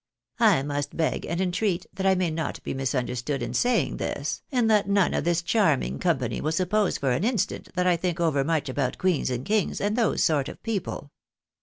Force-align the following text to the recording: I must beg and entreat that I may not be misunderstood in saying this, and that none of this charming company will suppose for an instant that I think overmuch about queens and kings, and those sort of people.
I 0.39 0.63
must 0.63 0.97
beg 0.97 1.27
and 1.27 1.39
entreat 1.39 1.85
that 1.93 2.07
I 2.07 2.15
may 2.15 2.31
not 2.31 2.63
be 2.63 2.73
misunderstood 2.73 3.43
in 3.43 3.53
saying 3.53 3.97
this, 3.97 4.41
and 4.51 4.67
that 4.67 4.89
none 4.89 5.13
of 5.13 5.25
this 5.25 5.43
charming 5.43 5.99
company 5.99 6.41
will 6.41 6.51
suppose 6.53 6.97
for 6.97 7.11
an 7.11 7.23
instant 7.23 7.69
that 7.75 7.85
I 7.85 7.97
think 7.97 8.19
overmuch 8.19 8.67
about 8.67 8.97
queens 8.97 9.29
and 9.29 9.45
kings, 9.45 9.79
and 9.79 9.95
those 9.95 10.23
sort 10.23 10.49
of 10.49 10.63
people. 10.63 11.11